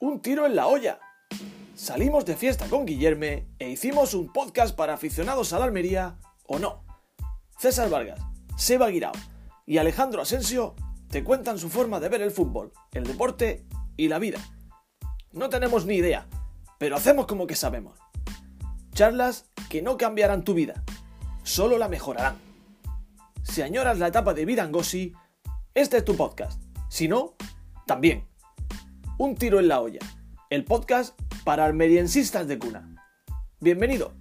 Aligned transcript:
un 0.00 0.20
tiro 0.20 0.46
en 0.46 0.56
la 0.56 0.66
olla. 0.66 0.98
Salimos 1.74 2.24
de 2.24 2.34
fiesta 2.34 2.66
con 2.68 2.86
Guillerme 2.86 3.46
e 3.58 3.68
hicimos 3.68 4.14
un 4.14 4.32
podcast 4.32 4.74
para 4.74 4.94
aficionados 4.94 5.52
a 5.52 5.58
la 5.58 5.66
Almería 5.66 6.18
o 6.46 6.58
no. 6.58 6.84
César 7.58 7.90
Vargas, 7.90 8.20
Seba 8.56 8.88
Guirao 8.88 9.12
y 9.66 9.76
Alejandro 9.76 10.22
Asensio 10.22 10.74
te 11.08 11.22
cuentan 11.22 11.58
su 11.58 11.68
forma 11.68 12.00
de 12.00 12.08
ver 12.08 12.22
el 12.22 12.30
fútbol, 12.30 12.72
el 12.92 13.04
deporte 13.04 13.66
y 13.96 14.08
la 14.08 14.18
vida. 14.18 14.38
No 15.32 15.50
tenemos 15.50 15.84
ni 15.84 15.96
idea, 15.96 16.26
pero 16.78 16.96
hacemos 16.96 17.26
como 17.26 17.46
que 17.46 17.54
sabemos. 17.54 17.98
Charlas 18.92 19.50
que 19.68 19.82
no 19.82 19.98
cambiarán 19.98 20.44
tu 20.44 20.54
vida, 20.54 20.82
solo 21.42 21.76
la 21.76 21.88
mejorarán. 21.88 22.36
Si 23.42 23.60
añoras 23.60 23.98
la 23.98 24.08
etapa 24.08 24.32
de 24.32 24.46
Vidangosi, 24.46 25.12
este 25.74 25.98
es 25.98 26.04
tu 26.04 26.16
podcast. 26.16 26.60
Si 26.88 27.06
no, 27.06 27.36
también. 27.86 28.29
Un 29.20 29.34
tiro 29.34 29.60
en 29.60 29.68
la 29.68 29.82
olla, 29.82 29.98
el 30.48 30.64
podcast 30.64 31.14
para 31.44 31.66
almeriensistas 31.66 32.48
de 32.48 32.58
cuna. 32.58 32.96
Bienvenido. 33.60 34.14